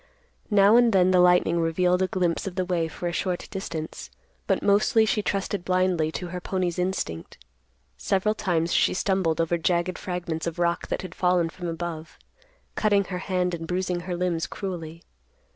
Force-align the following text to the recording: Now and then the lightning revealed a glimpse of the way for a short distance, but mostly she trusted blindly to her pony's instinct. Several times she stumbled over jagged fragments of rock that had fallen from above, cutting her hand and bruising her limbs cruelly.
Now 0.49 0.77
and 0.77 0.93
then 0.93 1.11
the 1.11 1.19
lightning 1.19 1.59
revealed 1.59 2.01
a 2.01 2.07
glimpse 2.07 2.47
of 2.47 2.55
the 2.55 2.65
way 2.65 2.87
for 2.87 3.07
a 3.07 3.11
short 3.13 3.47
distance, 3.51 4.09
but 4.47 4.63
mostly 4.63 5.05
she 5.05 5.21
trusted 5.21 5.63
blindly 5.63 6.11
to 6.13 6.29
her 6.29 6.41
pony's 6.41 6.79
instinct. 6.79 7.37
Several 7.97 8.33
times 8.33 8.73
she 8.73 8.95
stumbled 8.95 9.39
over 9.39 9.59
jagged 9.59 9.99
fragments 9.99 10.47
of 10.47 10.57
rock 10.57 10.87
that 10.87 11.03
had 11.03 11.13
fallen 11.13 11.49
from 11.49 11.67
above, 11.67 12.17
cutting 12.73 13.03
her 13.03 13.19
hand 13.19 13.53
and 13.53 13.67
bruising 13.67 13.99
her 13.99 14.17
limbs 14.17 14.47
cruelly. 14.47 15.03